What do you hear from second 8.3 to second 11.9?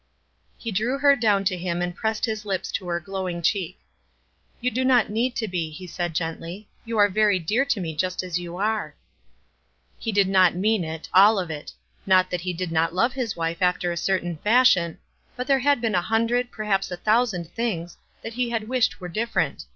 you are." He did not mean it— all of it.